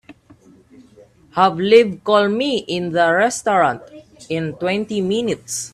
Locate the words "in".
2.67-2.91, 4.29-4.53